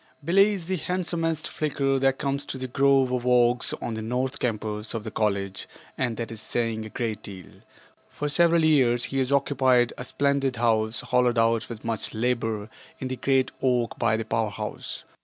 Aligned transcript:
Billie 0.25 0.53
is 0.55 0.65
the 0.65 0.77
handsomest 0.77 1.47
Flicker 1.47 1.99
that 1.99 2.17
comes 2.17 2.43
to 2.45 2.57
the 2.57 2.65
grove 2.67 3.11
of 3.11 3.23
oaks 3.27 3.71
on 3.79 3.93
the 3.93 4.01
north 4.01 4.39
campus 4.39 4.95
of 4.95 5.03
the 5.03 5.11
college 5.11 5.67
and 5.95 6.17
that 6.17 6.31
is 6.31 6.41
saying 6.41 6.83
a 6.83 6.89
great 6.89 7.21
deal. 7.21 7.45
For 8.09 8.27
several 8.27 8.65
years 8.65 9.03
he 9.03 9.19
has 9.19 9.31
occupied 9.31 9.93
a 9.99 10.03
splendid 10.03 10.55
house 10.55 11.01
hollowed 11.01 11.37
out 11.37 11.69
with 11.69 11.85
much 11.85 12.15
labor 12.15 12.67
in 12.97 13.09
the 13.09 13.15
great 13.15 13.51
oak 13.61 13.99
by 13.99 14.17
the 14.17 14.25
power 14.25 14.49
house. 14.49 15.03